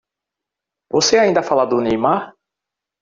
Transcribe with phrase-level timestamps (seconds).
[0.91, 2.33] Você ainda fala do Neymar?